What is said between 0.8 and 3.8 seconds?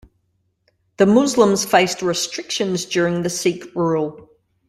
The Muslims faced restrictions during the Sikh